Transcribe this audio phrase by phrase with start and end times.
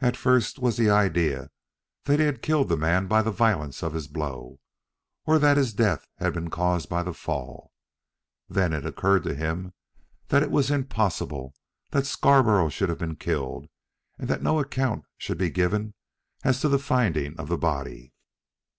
[0.00, 1.48] At first was the idea
[2.04, 4.60] that he had killed the man by the violence of his blow,
[5.24, 7.72] or that his death had been caused by the fall.
[8.46, 9.72] Then it occurred to him
[10.28, 11.54] that it was impossible
[11.92, 13.70] that Scarborough should have been killed
[14.18, 15.94] and that no account should be given
[16.44, 18.12] as to the finding of the body.